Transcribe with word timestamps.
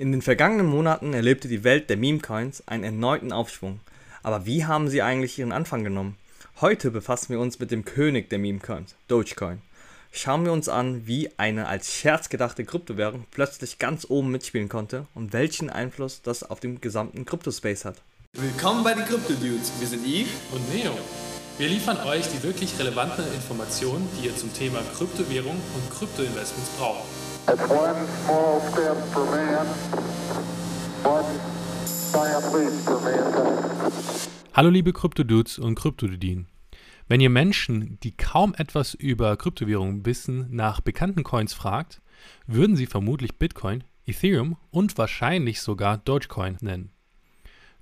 In 0.00 0.12
den 0.12 0.22
vergangenen 0.22 0.66
Monaten 0.66 1.12
erlebte 1.12 1.48
die 1.48 1.64
Welt 1.64 1.90
der 1.90 1.96
Meme-Coins 1.96 2.62
einen 2.68 2.84
erneuten 2.84 3.32
Aufschwung. 3.32 3.80
Aber 4.22 4.46
wie 4.46 4.64
haben 4.64 4.88
sie 4.88 5.02
eigentlich 5.02 5.36
ihren 5.36 5.50
Anfang 5.50 5.82
genommen? 5.82 6.16
Heute 6.60 6.92
befassen 6.92 7.30
wir 7.30 7.40
uns 7.40 7.58
mit 7.58 7.72
dem 7.72 7.84
König 7.84 8.30
der 8.30 8.38
Meme-Coins, 8.38 8.94
Dogecoin. 9.08 9.60
Schauen 10.12 10.44
wir 10.44 10.52
uns 10.52 10.68
an, 10.68 11.08
wie 11.08 11.30
eine 11.36 11.66
als 11.66 11.92
Scherz 11.92 12.28
gedachte 12.28 12.64
Kryptowährung 12.64 13.24
plötzlich 13.32 13.80
ganz 13.80 14.06
oben 14.08 14.30
mitspielen 14.30 14.68
konnte 14.68 15.06
und 15.16 15.32
welchen 15.32 15.68
Einfluss 15.68 16.22
das 16.22 16.48
auf 16.48 16.60
den 16.60 16.80
gesamten 16.80 17.24
Kryptospace 17.24 17.84
hat. 17.84 18.00
Willkommen 18.34 18.84
bei 18.84 18.94
den 18.94 19.04
Crypto 19.04 19.32
Dudes. 19.32 19.72
Wir 19.80 19.88
sind 19.88 20.06
Yves 20.06 20.30
und 20.52 20.72
Neo. 20.72 20.96
Wir 21.58 21.66
liefern 21.66 21.96
euch 22.06 22.28
die 22.28 22.40
wirklich 22.44 22.78
relevanten 22.78 23.24
Informationen, 23.34 24.08
die 24.16 24.26
ihr 24.26 24.36
zum 24.36 24.54
Thema 24.54 24.78
Kryptowährung 24.96 25.56
und 25.56 25.90
Kryptoinvestments 25.90 26.70
braucht. 26.78 27.27
Hallo 34.52 34.68
liebe 34.68 34.92
Krypto-Dudes 34.92 35.58
und 35.58 35.74
Kryptodudinen. 35.74 36.48
Wenn 37.06 37.22
ihr 37.22 37.30
Menschen, 37.30 37.98
die 38.02 38.14
kaum 38.14 38.54
etwas 38.54 38.92
über 38.92 39.34
Kryptowährungen 39.38 40.04
wissen, 40.04 40.48
nach 40.50 40.82
bekannten 40.82 41.22
Coins 41.22 41.54
fragt, 41.54 42.02
würden 42.46 42.76
sie 42.76 42.84
vermutlich 42.84 43.38
Bitcoin, 43.38 43.82
Ethereum 44.04 44.58
und 44.70 44.98
wahrscheinlich 44.98 45.62
sogar 45.62 45.96
Dogecoin 45.96 46.58
nennen. 46.60 46.90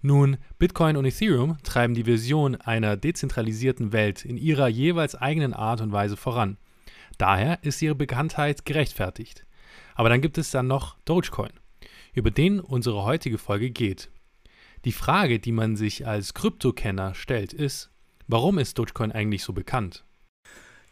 Nun, 0.00 0.36
Bitcoin 0.60 0.96
und 0.96 1.06
Ethereum 1.06 1.58
treiben 1.64 1.94
die 1.94 2.06
Vision 2.06 2.54
einer 2.54 2.96
dezentralisierten 2.96 3.92
Welt 3.92 4.24
in 4.24 4.36
ihrer 4.36 4.68
jeweils 4.68 5.16
eigenen 5.16 5.54
Art 5.54 5.80
und 5.80 5.90
Weise 5.90 6.16
voran. 6.16 6.56
Daher 7.18 7.58
ist 7.64 7.82
ihre 7.82 7.96
Bekanntheit 7.96 8.64
gerechtfertigt. 8.64 9.45
Aber 9.96 10.10
dann 10.10 10.20
gibt 10.20 10.38
es 10.38 10.50
dann 10.50 10.66
noch 10.66 10.96
Dogecoin, 11.04 11.52
über 12.12 12.30
den 12.30 12.60
unsere 12.60 13.04
heutige 13.04 13.38
Folge 13.38 13.70
geht. 13.70 14.10
Die 14.84 14.92
Frage, 14.92 15.40
die 15.40 15.52
man 15.52 15.74
sich 15.74 16.06
als 16.06 16.34
Kryptokenner 16.34 17.14
stellt, 17.14 17.52
ist, 17.52 17.90
warum 18.28 18.58
ist 18.58 18.78
Dogecoin 18.78 19.10
eigentlich 19.10 19.42
so 19.42 19.52
bekannt? 19.52 20.04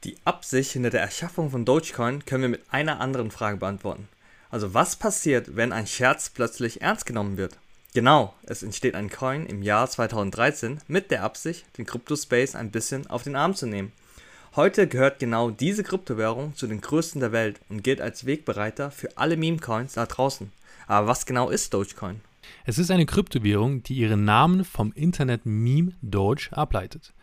Die 0.02 0.16
Absicht 0.24 0.72
hinter 0.72 0.90
der 0.90 1.02
Erschaffung 1.02 1.50
von 1.50 1.64
Dogecoin 1.64 2.24
können 2.24 2.42
wir 2.42 2.48
mit 2.48 2.64
einer 2.70 3.00
anderen 3.00 3.30
Frage 3.30 3.58
beantworten. 3.58 4.08
Also 4.50 4.74
was 4.74 4.96
passiert, 4.96 5.56
wenn 5.56 5.72
ein 5.72 5.86
Scherz 5.86 6.30
plötzlich 6.30 6.80
ernst 6.80 7.06
genommen 7.06 7.36
wird? 7.36 7.58
Genau, 7.94 8.34
es 8.42 8.62
entsteht 8.62 8.94
ein 8.94 9.10
Coin 9.10 9.46
im 9.46 9.62
Jahr 9.62 9.88
2013 9.88 10.80
mit 10.88 11.10
der 11.10 11.22
Absicht, 11.22 11.64
den 11.78 11.86
Kryptospace 11.86 12.54
ein 12.54 12.70
bisschen 12.70 13.06
auf 13.06 13.22
den 13.22 13.36
Arm 13.36 13.54
zu 13.54 13.66
nehmen. 13.66 13.92
Heute 14.56 14.86
gehört 14.86 15.18
genau 15.18 15.50
diese 15.50 15.82
Kryptowährung 15.82 16.54
zu 16.54 16.68
den 16.68 16.80
größten 16.80 17.20
der 17.20 17.32
Welt 17.32 17.58
und 17.68 17.82
gilt 17.82 18.00
als 18.00 18.24
Wegbereiter 18.24 18.92
für 18.92 19.08
alle 19.16 19.36
Meme-Coins 19.36 19.94
da 19.94 20.06
draußen. 20.06 20.52
Aber 20.86 21.08
was 21.08 21.26
genau 21.26 21.50
ist 21.50 21.74
Dogecoin? 21.74 22.20
Es 22.64 22.78
ist 22.78 22.92
eine 22.92 23.04
Kryptowährung, 23.04 23.82
die 23.82 23.94
ihren 23.94 24.24
Namen 24.24 24.64
vom 24.64 24.92
Internet-Meme 24.92 25.94
Doge 26.02 26.50
ableitet. 26.52 27.14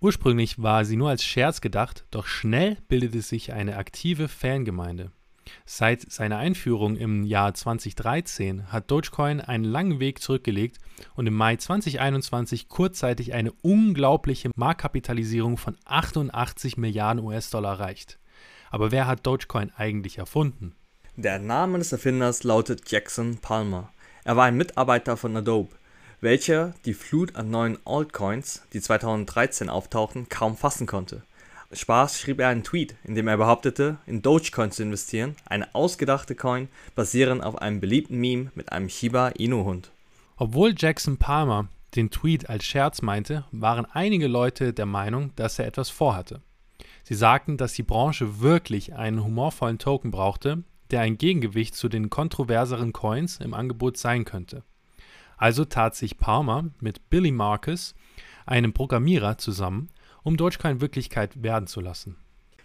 Ursprünglich 0.00 0.62
war 0.62 0.86
sie 0.86 0.96
nur 0.96 1.10
als 1.10 1.22
Scherz 1.22 1.60
gedacht, 1.60 2.06
doch 2.10 2.26
schnell 2.26 2.78
bildete 2.88 3.20
sich 3.20 3.52
eine 3.52 3.76
aktive 3.76 4.28
Fangemeinde. 4.28 5.12
Seit 5.66 6.10
seiner 6.10 6.38
Einführung 6.38 6.96
im 6.96 7.24
Jahr 7.24 7.54
2013 7.54 8.72
hat 8.72 8.90
Dogecoin 8.90 9.40
einen 9.40 9.64
langen 9.64 10.00
Weg 10.00 10.20
zurückgelegt 10.20 10.78
und 11.14 11.26
im 11.26 11.34
Mai 11.34 11.56
2021 11.56 12.68
kurzzeitig 12.68 13.34
eine 13.34 13.52
unglaubliche 13.62 14.50
Marktkapitalisierung 14.56 15.56
von 15.56 15.76
88 15.84 16.76
Milliarden 16.76 17.24
US-Dollar 17.24 17.78
erreicht. 17.78 18.18
Aber 18.70 18.90
wer 18.90 19.06
hat 19.06 19.26
Dogecoin 19.26 19.70
eigentlich 19.76 20.18
erfunden? 20.18 20.74
Der 21.16 21.38
Name 21.38 21.78
des 21.78 21.92
Erfinders 21.92 22.42
lautet 22.42 22.90
Jackson 22.90 23.38
Palmer. 23.38 23.92
Er 24.24 24.36
war 24.36 24.46
ein 24.46 24.56
Mitarbeiter 24.56 25.16
von 25.16 25.36
Adobe, 25.36 25.76
welcher 26.20 26.74
die 26.84 26.94
Flut 26.94 27.36
an 27.36 27.50
neuen 27.50 27.78
Altcoins, 27.84 28.62
die 28.72 28.80
2013 28.80 29.68
auftauchten, 29.68 30.28
kaum 30.28 30.56
fassen 30.56 30.86
konnte. 30.86 31.22
Spaß 31.72 32.20
schrieb 32.20 32.40
er 32.40 32.48
einen 32.48 32.62
Tweet, 32.62 32.94
in 33.04 33.14
dem 33.14 33.28
er 33.28 33.36
behauptete, 33.36 33.98
in 34.06 34.22
Dogecoin 34.22 34.70
zu 34.70 34.82
investieren, 34.82 35.36
eine 35.46 35.74
ausgedachte 35.74 36.34
Coin 36.34 36.68
basierend 36.94 37.42
auf 37.42 37.56
einem 37.56 37.80
beliebten 37.80 38.18
Meme 38.18 38.52
mit 38.54 38.72
einem 38.72 38.88
Shiba 38.88 39.28
Inu-Hund. 39.28 39.90
Obwohl 40.36 40.74
Jackson 40.76 41.16
Palmer 41.16 41.68
den 41.94 42.10
Tweet 42.10 42.48
als 42.48 42.64
Scherz 42.64 43.02
meinte, 43.02 43.44
waren 43.52 43.86
einige 43.86 44.26
Leute 44.26 44.72
der 44.72 44.86
Meinung, 44.86 45.30
dass 45.36 45.58
er 45.58 45.66
etwas 45.66 45.90
vorhatte. 45.90 46.42
Sie 47.04 47.14
sagten, 47.14 47.56
dass 47.56 47.74
die 47.74 47.82
Branche 47.82 48.40
wirklich 48.40 48.94
einen 48.94 49.22
humorvollen 49.22 49.78
Token 49.78 50.10
brauchte, 50.10 50.64
der 50.90 51.00
ein 51.00 51.18
Gegengewicht 51.18 51.74
zu 51.74 51.88
den 51.88 52.10
kontroverseren 52.10 52.92
Coins 52.92 53.38
im 53.38 53.54
Angebot 53.54 53.96
sein 53.96 54.24
könnte. 54.24 54.64
Also 55.36 55.64
tat 55.64 55.94
sich 55.94 56.18
Palmer 56.18 56.70
mit 56.80 57.10
Billy 57.10 57.30
Marcus, 57.30 57.94
einem 58.46 58.72
Programmierer, 58.72 59.38
zusammen 59.38 59.88
um 60.24 60.36
Dogecoin 60.36 60.80
Wirklichkeit 60.80 61.42
werden 61.42 61.68
zu 61.68 61.80
lassen. 61.80 62.16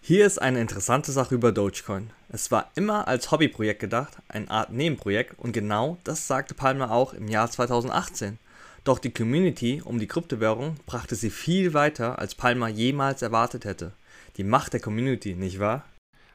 Hier 0.02 0.26
ist 0.26 0.42
eine 0.42 0.62
interessante 0.62 1.12
Sache 1.12 1.36
über 1.36 1.52
Dogecoin. 1.52 2.10
Es 2.30 2.52
war 2.52 2.72
immer 2.76 3.08
als 3.08 3.32
Hobbyprojekt 3.32 3.82
gedacht, 3.82 4.18
eine 4.30 4.50
Art 4.50 4.72
Nebenprojekt 4.72 5.38
und 5.38 5.52
genau 5.52 5.98
das 6.06 6.26
sagte 6.26 6.56
Palmer 6.56 6.90
auch 6.90 7.14
im 7.14 7.28
Jahr 7.28 7.52
2018. 7.52 8.40
Doch 8.86 8.98
die 8.98 9.12
Community 9.12 9.82
um 9.84 10.00
die 10.00 10.08
Kryptowährung 10.08 10.78
brachte 10.86 11.16
sie 11.16 11.30
viel 11.30 11.74
weiter, 11.74 12.18
als 12.18 12.34
Palmer 12.34 12.70
jemals 12.70 13.22
erwartet 13.22 13.66
hätte. 13.66 13.92
Die 14.38 14.46
Macht 14.46 14.72
der 14.72 14.80
Community, 14.80 15.36
nicht 15.36 15.60
wahr? 15.60 15.84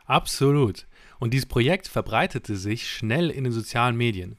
Absolut. 0.05 0.87
Und 1.19 1.33
dieses 1.33 1.47
Projekt 1.47 1.89
verbreitete 1.89 2.57
sich 2.57 2.87
schnell 2.87 3.31
in 3.31 3.45
den 3.45 3.53
sozialen 3.53 3.97
Medien. 3.97 4.37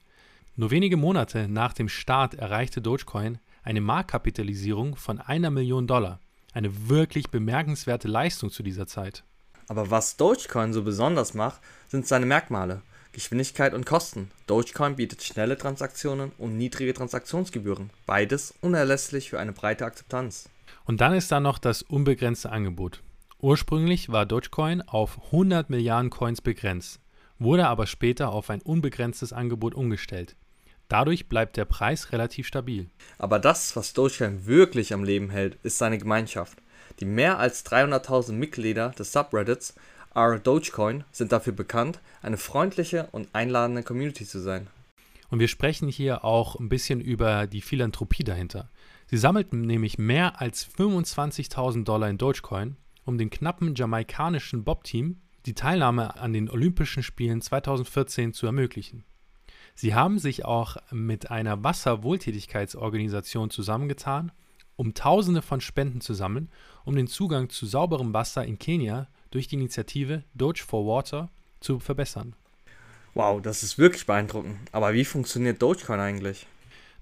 Nur 0.55 0.69
wenige 0.69 0.97
Monate 0.97 1.47
nach 1.49 1.73
dem 1.73 1.89
Start 1.89 2.35
erreichte 2.35 2.79
Dogecoin 2.79 3.39
eine 3.63 3.81
Marktkapitalisierung 3.81 4.95
von 4.95 5.19
einer 5.19 5.49
Million 5.49 5.87
Dollar. 5.87 6.19
Eine 6.55 6.87
wirklich 6.87 7.31
bemerkenswerte 7.31 8.07
Leistung 8.07 8.49
zu 8.49 8.63
dieser 8.63 8.87
Zeit. 8.87 9.25
Aber 9.67 9.91
was 9.91 10.15
Dogecoin 10.15 10.71
so 10.71 10.83
besonders 10.83 11.33
macht, 11.33 11.59
sind 11.89 12.07
seine 12.07 12.25
Merkmale. 12.25 12.81
Geschwindigkeit 13.11 13.73
und 13.73 13.85
Kosten. 13.85 14.31
Dogecoin 14.47 14.95
bietet 14.95 15.21
schnelle 15.21 15.57
Transaktionen 15.57 16.31
und 16.37 16.57
niedrige 16.57 16.93
Transaktionsgebühren. 16.93 17.89
Beides 18.05 18.53
unerlässlich 18.61 19.29
für 19.29 19.37
eine 19.37 19.51
breite 19.51 19.83
Akzeptanz. 19.85 20.47
Und 20.85 21.01
dann 21.01 21.13
ist 21.13 21.29
da 21.29 21.41
noch 21.41 21.57
das 21.57 21.81
unbegrenzte 21.81 22.53
Angebot. 22.53 23.03
Ursprünglich 23.41 24.07
war 24.07 24.25
Dogecoin 24.25 24.81
auf 24.81 25.19
100 25.25 25.69
Milliarden 25.69 26.09
Coins 26.09 26.39
begrenzt, 26.39 27.01
wurde 27.37 27.67
aber 27.67 27.85
später 27.85 28.29
auf 28.31 28.49
ein 28.49 28.61
unbegrenztes 28.61 29.33
Angebot 29.33 29.75
umgestellt. 29.75 30.37
Dadurch 30.87 31.27
bleibt 31.27 31.57
der 31.57 31.65
Preis 31.65 32.11
relativ 32.11 32.47
stabil. 32.47 32.89
Aber 33.17 33.39
das, 33.39 33.75
was 33.75 33.93
Dogecoin 33.93 34.45
wirklich 34.45 34.93
am 34.93 35.03
Leben 35.03 35.29
hält, 35.29 35.57
ist 35.63 35.77
seine 35.77 35.97
Gemeinschaft. 35.97 36.59
Die 36.99 37.05
mehr 37.05 37.39
als 37.39 37.65
300.000 37.65 38.33
Mitglieder 38.33 38.89
des 38.89 39.11
Subreddits 39.11 39.73
R 40.13 40.39
Dogecoin 40.39 41.03
sind 41.11 41.31
dafür 41.31 41.53
bekannt, 41.53 41.99
eine 42.21 42.37
freundliche 42.37 43.09
und 43.11 43.27
einladende 43.33 43.83
Community 43.83 44.25
zu 44.25 44.39
sein. 44.39 44.67
Und 45.29 45.39
wir 45.39 45.47
sprechen 45.47 45.89
hier 45.89 46.23
auch 46.23 46.57
ein 46.57 46.69
bisschen 46.69 47.01
über 47.01 47.47
die 47.47 47.61
Philanthropie 47.61 48.23
dahinter. 48.23 48.69
Sie 49.07 49.17
sammelten 49.17 49.61
nämlich 49.61 49.97
mehr 49.97 50.39
als 50.39 50.65
25.000 50.65 51.83
Dollar 51.83 52.09
in 52.09 52.17
Dogecoin, 52.17 52.77
um 53.03 53.17
dem 53.17 53.29
knappen 53.29 53.75
jamaikanischen 53.75 54.63
Bob-Team 54.63 55.19
die 55.45 55.53
Teilnahme 55.53 56.15
an 56.15 56.33
den 56.33 56.49
Olympischen 56.49 57.03
Spielen 57.03 57.41
2014 57.41 58.33
zu 58.33 58.45
ermöglichen. 58.45 59.03
Sie 59.75 59.93
haben 59.93 60.19
sich 60.19 60.45
auch 60.45 60.77
mit 60.89 61.29
einer 61.31 61.63
Wasserwohltätigkeitsorganisation 61.63 63.49
zusammengetan, 63.49 64.31
um 64.77 64.93
Tausende 64.93 65.41
von 65.41 65.59
Spenden 65.59 65.99
zu 65.99 66.13
sammeln, 66.13 66.49
um 66.85 66.95
den 66.95 67.07
Zugang 67.07 67.49
zu 67.49 67.65
sauberem 67.65 68.13
Wasser 68.13 68.45
in 68.45 68.57
Kenia 68.57 69.07
durch 69.31 69.47
die 69.49 69.55
Initiative 69.55 70.23
Doge 70.33 70.63
for 70.65 70.87
Water 70.87 71.29
zu 71.59 71.79
verbessern. 71.79 72.35
Wow, 73.15 73.41
das 73.41 73.63
ist 73.63 73.77
wirklich 73.77 74.05
beeindruckend. 74.05 74.57
Aber 74.71 74.93
wie 74.93 75.05
funktioniert 75.05 75.61
Dogecoin 75.61 75.99
eigentlich? 75.99 76.47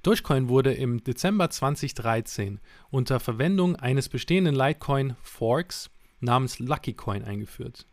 Dogecoin 0.01 0.49
wurde 0.49 0.73
im 0.73 1.03
Dezember 1.03 1.49
2013 1.49 2.59
unter 2.89 3.19
Verwendung 3.19 3.75
eines 3.75 4.09
bestehenden 4.09 4.55
Litecoin 4.55 5.15
Forks 5.21 5.89
namens 6.19 6.59
LuckyCoin 6.59 7.23
eingeführt. 7.23 7.85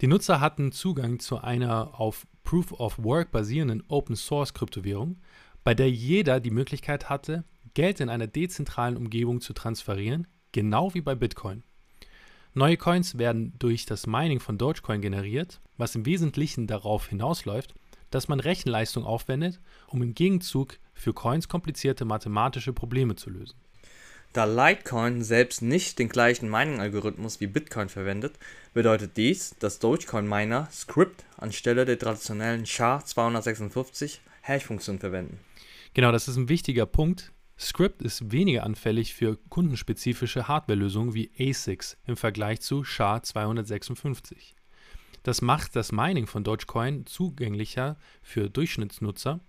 Die 0.00 0.08
Nutzer 0.08 0.40
hatten 0.40 0.72
Zugang 0.72 1.20
zu 1.20 1.38
einer 1.38 2.00
auf 2.00 2.26
Proof 2.52 2.72
of 2.72 2.98
Work 3.02 3.30
basierenden 3.30 3.82
Open 3.88 4.14
Source 4.14 4.52
Kryptowährung, 4.52 5.16
bei 5.64 5.72
der 5.72 5.90
jeder 5.90 6.38
die 6.38 6.50
Möglichkeit 6.50 7.08
hatte, 7.08 7.44
Geld 7.72 7.98
in 7.98 8.10
einer 8.10 8.26
dezentralen 8.26 8.98
Umgebung 8.98 9.40
zu 9.40 9.54
transferieren, 9.54 10.26
genau 10.52 10.92
wie 10.92 11.00
bei 11.00 11.14
Bitcoin. 11.14 11.62
Neue 12.52 12.76
Coins 12.76 13.16
werden 13.16 13.54
durch 13.58 13.86
das 13.86 14.06
Mining 14.06 14.38
von 14.38 14.58
Dogecoin 14.58 15.00
generiert, 15.00 15.62
was 15.78 15.94
im 15.94 16.04
Wesentlichen 16.04 16.66
darauf 16.66 17.08
hinausläuft, 17.08 17.74
dass 18.10 18.28
man 18.28 18.38
Rechenleistung 18.38 19.06
aufwendet, 19.06 19.58
um 19.86 20.02
im 20.02 20.12
Gegenzug 20.12 20.78
für 20.92 21.14
Coins 21.14 21.48
komplizierte 21.48 22.04
mathematische 22.04 22.74
Probleme 22.74 23.16
zu 23.16 23.30
lösen. 23.30 23.56
Da 24.32 24.44
Litecoin 24.44 25.22
selbst 25.22 25.60
nicht 25.60 25.98
den 25.98 26.08
gleichen 26.08 26.50
Mining-Algorithmus 26.50 27.40
wie 27.40 27.46
Bitcoin 27.46 27.90
verwendet, 27.90 28.38
bedeutet 28.72 29.18
dies, 29.18 29.54
dass 29.58 29.78
Dogecoin-Miner 29.78 30.68
Script 30.72 31.26
anstelle 31.36 31.84
der 31.84 31.98
traditionellen 31.98 32.64
SHA-256 32.64 34.20
Hash-Funktion 34.40 34.98
verwenden. 34.98 35.38
Genau, 35.92 36.12
das 36.12 36.28
ist 36.28 36.36
ein 36.36 36.48
wichtiger 36.48 36.86
Punkt. 36.86 37.30
Script 37.58 38.00
ist 38.00 38.32
weniger 38.32 38.64
anfällig 38.64 39.12
für 39.12 39.36
kundenspezifische 39.50 40.48
Hardwarelösungen 40.48 41.12
wie 41.12 41.30
ASICs 41.38 41.98
im 42.06 42.16
Vergleich 42.16 42.62
zu 42.62 42.84
SHA-256. 42.84 44.54
Das 45.24 45.42
macht 45.42 45.76
das 45.76 45.92
Mining 45.92 46.26
von 46.26 46.42
Dogecoin 46.42 47.04
zugänglicher 47.04 47.98
für 48.22 48.48
Durchschnittsnutzer, 48.48 49.40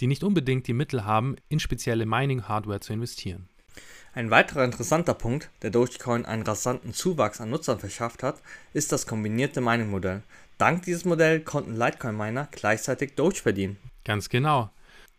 die 0.00 0.06
nicht 0.06 0.22
unbedingt 0.22 0.68
die 0.68 0.72
Mittel 0.72 1.04
haben, 1.04 1.34
in 1.48 1.58
spezielle 1.58 2.06
Mining-Hardware 2.06 2.80
zu 2.80 2.92
investieren. 2.92 3.49
Ein 4.12 4.30
weiterer 4.30 4.64
interessanter 4.64 5.14
Punkt, 5.14 5.50
der 5.62 5.70
Dogecoin 5.70 6.24
einen 6.24 6.42
rasanten 6.42 6.92
Zuwachs 6.92 7.40
an 7.40 7.50
Nutzern 7.50 7.78
verschafft 7.78 8.22
hat, 8.22 8.42
ist 8.72 8.90
das 8.90 9.06
kombinierte 9.06 9.60
Mining-Modell. 9.60 10.22
Dank 10.58 10.82
dieses 10.82 11.04
Modells 11.04 11.44
konnten 11.44 11.76
Litecoin-Miner 11.76 12.48
gleichzeitig 12.50 13.14
Doge 13.14 13.36
verdienen. 13.36 13.78
Ganz 14.04 14.28
genau. 14.28 14.70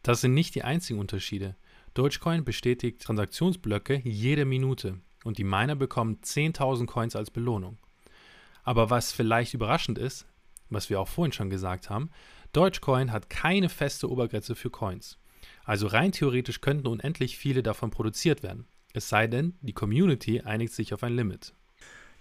Das 0.03 0.21
sind 0.21 0.33
nicht 0.33 0.55
die 0.55 0.63
einzigen 0.63 0.99
Unterschiede. 0.99 1.55
Dogecoin 1.93 2.43
bestätigt 2.43 3.01
Transaktionsblöcke 3.01 4.01
jede 4.03 4.45
Minute 4.45 4.99
und 5.23 5.37
die 5.37 5.43
Miner 5.43 5.75
bekommen 5.75 6.19
10.000 6.23 6.85
Coins 6.85 7.15
als 7.15 7.31
Belohnung. 7.31 7.77
Aber 8.63 8.89
was 8.89 9.11
vielleicht 9.11 9.53
überraschend 9.53 9.97
ist, 9.97 10.25
was 10.69 10.89
wir 10.89 10.99
auch 10.99 11.07
vorhin 11.07 11.33
schon 11.33 11.49
gesagt 11.49 11.89
haben, 11.89 12.09
Dogecoin 12.53 13.11
hat 13.11 13.29
keine 13.29 13.69
feste 13.69 14.09
Obergrenze 14.09 14.55
für 14.55 14.69
Coins. 14.69 15.17
Also 15.63 15.87
rein 15.87 16.11
theoretisch 16.11 16.61
könnten 16.61 16.87
unendlich 16.87 17.37
viele 17.37 17.63
davon 17.63 17.91
produziert 17.91 18.43
werden. 18.43 18.65
Es 18.93 19.09
sei 19.09 19.27
denn, 19.27 19.55
die 19.61 19.73
Community 19.73 20.41
einigt 20.41 20.73
sich 20.73 20.93
auf 20.93 21.03
ein 21.03 21.15
Limit. 21.15 21.53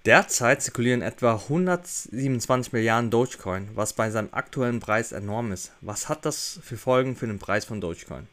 Derzeit 0.07 0.63
zirkulieren 0.63 1.03
etwa 1.03 1.35
127 1.35 2.73
Milliarden 2.73 3.11
Dogecoin, 3.11 3.69
was 3.75 3.93
bei 3.93 4.11
seinem 4.11 4.33
aktuellen 4.33 4.81
Preis 4.81 5.13
enorm 5.13 5.53
ist. 5.53 5.73
Was 5.83 6.09
hat 6.09 6.25
das 6.25 6.59
für 6.63 6.79
Folgen 6.79 7.17
für 7.17 7.27
den 7.27 7.39
Preis 7.39 7.67
von 7.67 7.83
Dogecoin? 7.83 8.27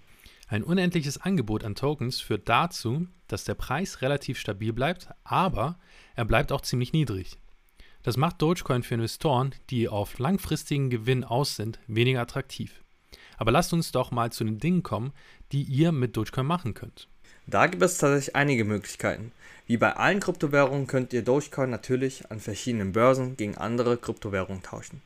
Ein 0.48 0.63
unendliches 0.63 1.19
Angebot 1.19 1.65
an 1.65 1.75
Tokens 1.75 2.21
führt 2.21 2.48
dazu, 2.48 3.07
dass 3.27 3.44
der 3.44 3.56
Preis 3.56 4.01
relativ 4.01 4.39
stabil 4.39 4.71
bleibt, 4.71 5.09
aber 5.25 5.77
er 6.15 6.24
bleibt 6.24 6.54
auch 6.54 6.62
ziemlich 6.62 6.94
niedrig. 6.94 7.38
Das 8.01 8.15
macht 8.15 8.42
Dogecoin 8.42 8.83
für 8.83 8.94
Investoren, 8.94 9.54
die 9.69 9.89
auf 9.89 10.19
langfristigen 10.19 10.89
Gewinn 10.89 11.25
aus 11.25 11.57
sind, 11.57 11.80
weniger 11.88 12.21
attraktiv. 12.21 12.81
Aber 13.38 13.51
lasst 13.51 13.74
uns 13.74 13.92
doch 13.92 14.12
mal 14.12 14.31
zu 14.31 14.44
den 14.44 14.60
Dingen 14.60 14.84
kommen, 14.84 15.13
die 15.51 15.63
ihr 15.63 15.92
mit 15.92 16.18
Dogecoin 16.18 16.45
machen 16.45 16.74
könnt. 16.74 17.07
Da 17.45 17.68
gibt 17.68 17.81
es 17.81 17.98
tatsächlich 17.98 18.36
einige 18.36 18.66
Möglichkeiten. 18.66 19.31
Wie 19.68 19.78
bei 19.78 19.95
allen 19.95 20.19
Kryptowährungen 20.19 20.88
könnt 20.88 21.13
ihr 21.13 21.24
Dogecoin 21.24 21.69
natürlich 21.69 22.30
an 22.30 22.39
verschiedenen 22.39 22.92
Börsen 22.92 23.38
gegen 23.38 23.57
andere 23.57 23.98
Kryptowährungen 23.98 24.63
tauschen. 24.63 25.01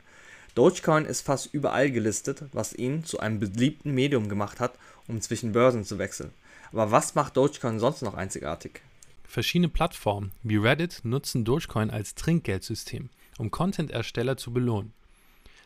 Dogecoin 0.54 1.04
ist 1.04 1.22
fast 1.22 1.54
überall 1.54 1.90
gelistet, 1.90 2.44
was 2.52 2.74
ihn 2.74 3.04
zu 3.04 3.20
einem 3.20 3.38
beliebten 3.38 3.94
Medium 3.94 4.28
gemacht 4.28 4.60
hat, 4.60 4.74
um 5.08 5.20
zwischen 5.20 5.52
Börsen 5.52 5.84
zu 5.84 5.98
wechseln. 5.98 6.32
Aber 6.72 6.90
was 6.90 7.14
macht 7.14 7.36
Dogecoin 7.36 7.78
sonst 7.78 8.02
noch 8.02 8.14
einzigartig? 8.14 8.80
Verschiedene 9.24 9.68
Plattformen 9.68 10.32
wie 10.42 10.56
Reddit 10.56 11.00
nutzen 11.04 11.44
Dogecoin 11.44 11.90
als 11.90 12.14
Trinkgeldsystem, 12.14 13.08
um 13.38 13.50
Content-Ersteller 13.50 14.36
zu 14.36 14.52
belohnen. 14.52 14.92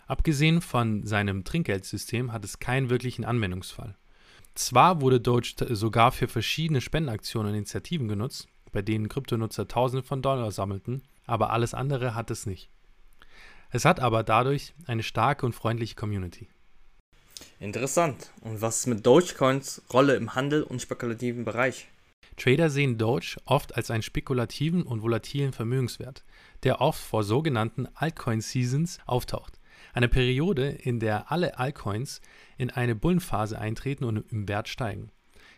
Abgesehen 0.06 0.61
von 0.61 1.05
seinem 1.05 1.44
Trinkgeldsystem 1.44 2.32
hat 2.32 2.44
es 2.44 2.58
keinen 2.58 2.91
wirklichen 2.91 3.25
Anwendungsfall. 3.25 3.97
Zwar 4.55 5.00
wurde 5.00 5.20
Doge 5.20 5.55
sogar 5.75 6.12
für 6.12 6.29
verschiedene 6.29 6.81
Spendenaktionen 6.81 7.50
und 7.50 7.56
Initiativen 7.56 8.08
genutzt, 8.08 8.49
bei 8.73 8.82
denen 8.82 9.08
Kryptonutzer 9.08 9.69
Tausende 9.69 10.06
von 10.06 10.23
Dollar 10.23 10.50
sammelten, 10.53 11.03
aber 11.26 11.50
alles 11.50 11.75
andere 11.75 12.14
hat 12.14 12.31
es 12.31 12.47
nicht. 12.47 12.70
Es 13.70 13.85
hat 13.85 14.00
aber 14.00 14.23
dadurch 14.23 14.75
eine 14.87 15.03
starke 15.03 15.44
und 15.44 15.55
freundliche 15.55 15.97
Community. 15.97 16.49
Interessant. 17.58 18.31
Und 18.41 18.62
was 18.62 18.79
ist 18.79 18.87
mit 18.87 19.05
Dogecoins 19.05 19.82
Rolle 19.93 20.14
im 20.17 20.35
Handel 20.35 20.62
und 20.62 20.81
spekulativen 20.81 21.44
Bereich? 21.44 21.88
Trader 22.37 22.70
sehen 22.70 22.99
Doge 22.99 23.37
oft 23.44 23.76
als 23.76 23.91
einen 23.91 24.03
spekulativen 24.03 24.82
und 24.82 25.03
volatilen 25.03 25.53
Vermögenswert, 25.53 26.25
der 26.62 26.81
oft 26.81 27.00
vor 27.00 27.25
sogenannten 27.25 27.88
Altcoin-Seasons 27.94 28.99
auftaucht. 29.06 29.58
Eine 29.96 30.08
Periode, 30.08 30.69
in 30.69 31.00
der 31.00 31.32
alle 31.32 31.58
Altcoins 31.58 32.20
in 32.58 32.69
eine 32.69 32.94
Bullenphase 32.94 33.58
eintreten 33.58 34.04
und 34.04 34.31
im 34.31 34.46
Wert 34.46 34.69
steigen. 34.69 35.10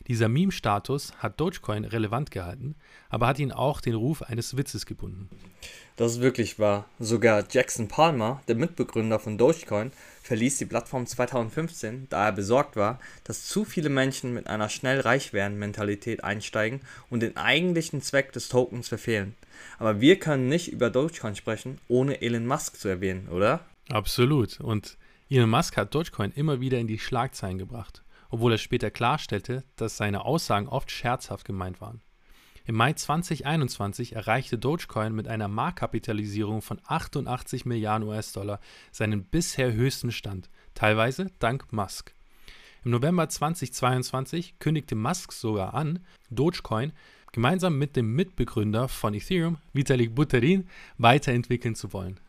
Dieser 0.07 0.29
Meme-Status 0.29 1.13
hat 1.19 1.41
Dogecoin 1.41 1.85
relevant 1.85 2.31
gehalten, 2.31 2.77
aber 3.09 3.27
hat 3.27 3.41
ihn 3.41 3.51
auch 3.51 3.81
den 3.81 3.95
Ruf 3.95 4.23
eines 4.23 4.57
Witzes 4.57 4.87
gebunden. 4.87 5.29
Das 5.97 6.13
ist 6.13 6.21
wirklich 6.21 6.61
wahr. 6.61 6.89
Sogar 7.01 7.47
Jackson 7.51 7.89
Palmer, 7.89 8.41
der 8.47 8.55
Mitbegründer 8.55 9.19
von 9.19 9.39
Dogecoin, 9.39 9.91
verließ 10.23 10.59
die 10.59 10.67
Plattform 10.67 11.05
2015, 11.05 12.07
da 12.09 12.27
er 12.27 12.33
besorgt 12.33 12.77
war, 12.77 13.01
dass 13.25 13.45
zu 13.47 13.65
viele 13.65 13.89
Menschen 13.89 14.35
mit 14.35 14.47
einer 14.47 14.69
schnell 14.69 15.01
reich 15.01 15.33
werden 15.33 15.59
Mentalität 15.59 16.23
einsteigen 16.23 16.83
und 17.11 17.25
den 17.25 17.37
eigentlichen 17.37 18.03
Zweck 18.03 18.31
des 18.31 18.49
Tokens 18.49 18.87
verfehlen. 18.87 19.35
Aber 19.81 20.01
wir 20.01 20.21
können 20.21 20.49
nicht 20.49 20.71
über 20.71 20.91
Dogecoin 20.91 21.35
sprechen, 21.35 21.81
ohne 21.89 22.23
Elon 22.23 22.47
Musk 22.47 22.77
zu 22.77 22.87
erwähnen, 22.87 23.29
oder? 23.31 23.65
Absolut. 23.91 24.61
Und 24.61 24.99
Elon 25.31 25.51
Musk 25.51 25.77
hat 25.77 25.95
Dogecoin 25.95 26.33
immer 26.33 26.61
wieder 26.61 26.79
in 26.79 26.87
die 26.87 26.99
Schlagzeilen 26.99 27.59
gebracht, 27.59 28.03
obwohl 28.31 28.53
er 28.53 28.59
später 28.59 28.91
klarstellte, 28.91 29.65
dass 29.77 29.97
seine 29.97 30.25
Aussagen 30.25 30.69
oft 30.69 30.91
scherzhaft 30.91 31.45
gemeint 31.45 31.81
waren. 31.81 32.01
Im 32.69 32.75
Mai 32.75 32.93
2021 32.93 34.15
erreichte 34.15 34.59
Dogecoin 34.59 35.15
mit 35.15 35.27
einer 35.27 35.49
Marktkapitalisierung 35.49 36.61
von 36.61 36.79
88 36.85 37.65
Milliarden 37.65 38.07
US-Dollar 38.07 38.61
seinen 38.93 39.25
bisher 39.25 39.73
höchsten 39.73 40.13
Stand, 40.13 40.51
teilweise 40.75 41.31
dank 41.39 41.73
Musk. 41.73 42.13
Im 42.85 42.91
November 42.91 43.27
2022 43.27 44.59
kündigte 44.59 44.97
Musk 44.97 45.33
sogar 45.33 45.73
an, 45.73 46.01
Dogecoin 46.29 46.93
gemeinsam 47.33 47.79
mit 47.79 47.97
dem 47.97 48.15
Mitbegründer 48.15 48.89
von 48.89 49.15
Ethereum, 49.15 49.57
Vitalik 49.73 50.15
Buterin, 50.15 50.69
weiterentwickeln 50.99 51.75
zu 51.75 51.95
wollen. 51.95 52.21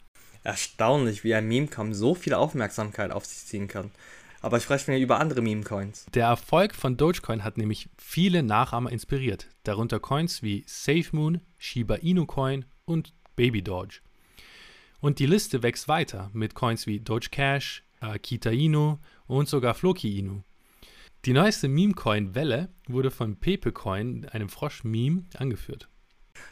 Erstaunlich, 0.50 1.24
wie 1.24 1.36
ein 1.36 1.48
Meme-Coin 1.48 1.94
so 1.94 2.16
viel 2.16 2.34
Aufmerksamkeit 2.34 3.12
auf 3.12 3.24
sich 3.24 3.46
ziehen 3.46 3.68
kann. 3.68 3.92
Aber 4.42 4.60
sprechen 4.60 4.92
wir 4.92 4.98
über 4.98 5.20
andere 5.20 5.44
Meme-Coins. 5.44 6.08
Der 6.16 6.26
Erfolg 6.26 6.74
von 6.74 6.98
Dogecoin 6.98 7.44
hat 7.44 7.60
nämlich 7.60 7.88
viele 8.00 8.42
Nachahmer 8.42 8.92
inspiriert, 8.92 9.48
darunter 9.62 10.00
Coins 10.00 10.42
wie 10.42 10.64
SafeMoon, 10.66 11.42
Shiba 11.60 11.98
Inu 11.98 12.26
Coin 12.26 12.66
und 12.86 13.14
Baby 13.36 13.62
Doge. 13.62 14.00
Und 15.00 15.20
die 15.20 15.28
Liste 15.28 15.62
wächst 15.62 15.88
weiter 15.88 16.32
mit 16.34 16.56
Coins 16.56 16.88
wie 16.88 17.00
Doge 17.00 17.28
Cash, 17.30 17.84
Akita 18.00 18.50
Inu 18.50 18.98
und 19.28 19.48
sogar 19.48 19.76
Floki 19.76 20.18
Inu. 20.18 20.42
Die 21.26 21.34
neueste 21.34 21.68
Meme-Coin-Welle 21.68 22.70
wurde 22.88 23.12
von 23.12 23.36
Pepe-Coin, 23.36 24.26
einem 24.32 24.50
Frosch-Meme, 24.50 25.26
angeführt. 25.38 25.90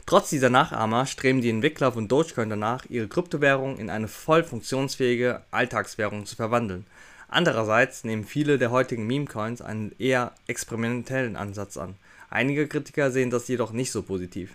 Trotz 0.06 0.30
dieser 0.30 0.50
Nachahmer 0.50 1.06
streben 1.06 1.42
die 1.42 1.50
Entwickler 1.50 1.92
von 1.92 2.08
Dogecoin 2.08 2.48
danach, 2.48 2.86
ihre 2.88 3.08
Kryptowährung 3.08 3.78
in 3.78 3.90
eine 3.90 4.08
voll 4.08 4.42
funktionsfähige 4.42 5.42
Alltagswährung 5.50 6.24
zu 6.24 6.36
verwandeln. 6.36 6.86
Andererseits 7.28 8.04
nehmen 8.04 8.24
viele 8.24 8.58
der 8.58 8.70
heutigen 8.70 9.06
Meme-Coins 9.06 9.60
einen 9.60 9.94
eher 9.98 10.32
experimentellen 10.46 11.36
Ansatz 11.36 11.76
an. 11.76 11.96
Einige 12.30 12.66
Kritiker 12.66 13.10
sehen 13.10 13.30
das 13.30 13.48
jedoch 13.48 13.72
nicht 13.72 13.92
so 13.92 14.02
positiv. 14.02 14.54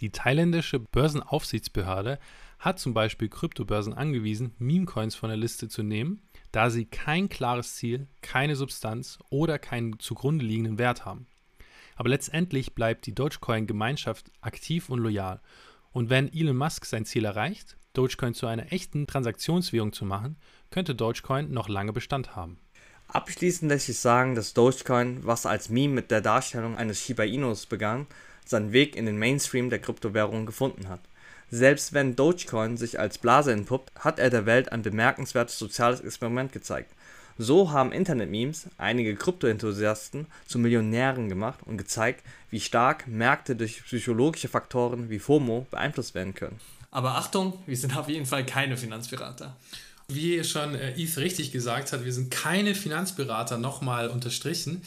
Die 0.00 0.10
thailändische 0.10 0.80
Börsenaufsichtsbehörde 0.80 2.18
hat 2.58 2.80
zum 2.80 2.92
Beispiel 2.92 3.28
Kryptobörsen 3.28 3.92
angewiesen, 3.92 4.52
Meme-Coins 4.58 5.14
von 5.14 5.28
der 5.28 5.36
Liste 5.36 5.68
zu 5.68 5.84
nehmen, 5.84 6.22
da 6.50 6.70
sie 6.70 6.84
kein 6.84 7.28
klares 7.28 7.76
Ziel, 7.76 8.08
keine 8.20 8.56
Substanz 8.56 9.18
oder 9.30 9.58
keinen 9.58 9.98
zugrunde 10.00 10.44
liegenden 10.44 10.78
Wert 10.78 11.04
haben. 11.04 11.26
Aber 11.96 12.08
letztendlich 12.08 12.74
bleibt 12.74 13.06
die 13.06 13.14
Dogecoin-Gemeinschaft 13.14 14.30
aktiv 14.40 14.88
und 14.88 14.98
loyal. 14.98 15.40
Und 15.92 16.10
wenn 16.10 16.32
Elon 16.32 16.56
Musk 16.56 16.86
sein 16.86 17.04
Ziel 17.04 17.24
erreicht, 17.24 17.76
Dogecoin 17.92 18.34
zu 18.34 18.46
einer 18.46 18.72
echten 18.72 19.06
Transaktionswährung 19.06 19.92
zu 19.92 20.04
machen, 20.04 20.36
könnte 20.70 20.94
Dogecoin 20.94 21.52
noch 21.52 21.68
lange 21.68 21.92
Bestand 21.92 22.34
haben. 22.34 22.58
Abschließend 23.08 23.70
lässt 23.70 23.86
sich 23.86 23.98
sagen, 23.98 24.34
dass 24.34 24.54
Dogecoin, 24.54 25.18
was 25.26 25.44
als 25.44 25.68
Meme 25.68 25.94
mit 25.94 26.10
der 26.10 26.22
Darstellung 26.22 26.78
eines 26.78 27.02
Shiba 27.02 27.24
Inus 27.24 27.66
begann, 27.66 28.06
seinen 28.46 28.72
Weg 28.72 28.96
in 28.96 29.04
den 29.04 29.18
Mainstream 29.18 29.68
der 29.68 29.80
Kryptowährungen 29.80 30.46
gefunden 30.46 30.88
hat. 30.88 31.00
Selbst 31.50 31.92
wenn 31.92 32.16
Dogecoin 32.16 32.78
sich 32.78 32.98
als 32.98 33.18
Blase 33.18 33.52
entpuppt, 33.52 33.92
hat 33.96 34.18
er 34.18 34.30
der 34.30 34.46
Welt 34.46 34.72
ein 34.72 34.80
bemerkenswertes 34.80 35.58
soziales 35.58 36.00
Experiment 36.00 36.52
gezeigt. 36.52 36.94
So 37.38 37.70
haben 37.70 37.92
Internet-Memes 37.92 38.68
einige 38.78 39.16
Krypto-Enthusiasten 39.16 40.26
zu 40.46 40.58
Millionären 40.58 41.28
gemacht 41.28 41.60
und 41.64 41.78
gezeigt, 41.78 42.24
wie 42.50 42.60
stark 42.60 43.06
Märkte 43.06 43.56
durch 43.56 43.84
psychologische 43.84 44.48
Faktoren 44.48 45.10
wie 45.10 45.18
FOMO 45.18 45.66
beeinflusst 45.70 46.14
werden 46.14 46.34
können. 46.34 46.60
Aber 46.90 47.16
Achtung, 47.16 47.58
wir 47.66 47.76
sind 47.76 47.96
auf 47.96 48.08
jeden 48.08 48.26
Fall 48.26 48.44
keine 48.44 48.76
Finanzberater. 48.76 49.56
Wie 50.08 50.44
schon 50.44 50.74
äh, 50.74 50.92
Yves 50.96 51.16
richtig 51.16 51.52
gesagt 51.52 51.92
hat, 51.92 52.04
wir 52.04 52.12
sind 52.12 52.30
keine 52.30 52.74
Finanzberater, 52.74 53.56
nochmal 53.56 54.08
unterstrichen. 54.08 54.82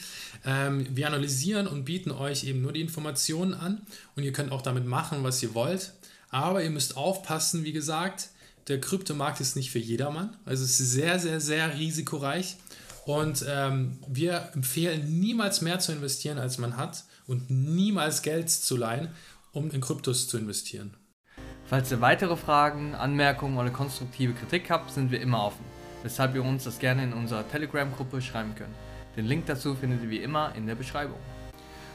Ähm, 0.45 0.85
wir 0.91 1.07
analysieren 1.07 1.67
und 1.67 1.85
bieten 1.85 2.11
euch 2.11 2.43
eben 2.43 2.61
nur 2.61 2.73
die 2.73 2.81
Informationen 2.81 3.55
an 3.55 3.81
und 4.15 4.23
ihr 4.23 4.33
könnt 4.33 4.51
auch 4.51 4.61
damit 4.61 4.85
machen, 4.85 5.23
was 5.23 5.41
ihr 5.41 5.55
wollt. 5.55 5.93
Aber 6.29 6.63
ihr 6.63 6.69
müsst 6.69 6.95
aufpassen, 6.95 7.63
wie 7.63 7.71
gesagt, 7.71 8.29
der 8.67 8.81
Kryptomarkt 8.81 9.39
ist 9.41 9.55
nicht 9.55 9.71
für 9.71 9.79
jedermann. 9.79 10.35
Also 10.45 10.63
es 10.63 10.79
ist 10.79 10.91
sehr, 10.91 11.19
sehr, 11.19 11.39
sehr 11.39 11.77
risikoreich. 11.77 12.57
Und 13.05 13.45
ähm, 13.47 13.99
wir 14.07 14.49
empfehlen 14.53 15.19
niemals 15.19 15.61
mehr 15.61 15.79
zu 15.79 15.91
investieren, 15.91 16.39
als 16.39 16.57
man 16.57 16.75
hat 16.75 17.03
und 17.27 17.49
niemals 17.51 18.23
Geld 18.23 18.49
zu 18.49 18.75
leihen, 18.75 19.09
um 19.51 19.69
in 19.69 19.81
Kryptos 19.81 20.27
zu 20.27 20.37
investieren. 20.37 20.95
Falls 21.65 21.91
ihr 21.91 22.01
weitere 22.01 22.35
Fragen, 22.35 22.95
Anmerkungen 22.95 23.57
oder 23.57 23.69
konstruktive 23.69 24.33
Kritik 24.33 24.69
habt, 24.69 24.91
sind 24.91 25.11
wir 25.11 25.21
immer 25.21 25.43
offen, 25.43 25.65
weshalb 26.03 26.35
ihr 26.35 26.43
uns 26.43 26.63
das 26.63 26.79
gerne 26.79 27.03
in 27.03 27.13
unserer 27.13 27.47
Telegram-Gruppe 27.47 28.21
schreiben 28.21 28.55
könnt. 28.55 28.75
Den 29.15 29.25
Link 29.25 29.45
dazu 29.45 29.75
findet 29.75 30.03
ihr 30.03 30.09
wie 30.09 30.23
immer 30.23 30.53
in 30.55 30.65
der 30.65 30.75
Beschreibung. 30.75 31.19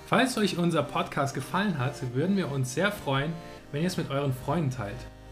Falls 0.07 0.37
euch 0.39 0.59
unser 0.59 0.83
Podcast 0.83 1.35
gefallen 1.35 1.79
hat, 1.79 1.95
würden 2.15 2.37
wir 2.37 2.50
uns 2.50 2.75
sehr 2.75 2.91
freuen, 2.91 3.33
wenn 3.71 3.83
ihr 3.83 3.89
es 3.89 3.97
mit 3.97 4.11
euren 4.11 4.33
Freunden 4.33 4.71
teilt. 4.71 4.99